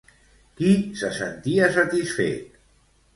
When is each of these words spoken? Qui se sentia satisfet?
Qui 0.61 0.71
se 1.01 1.11
sentia 1.17 1.67
satisfet? 1.75 2.57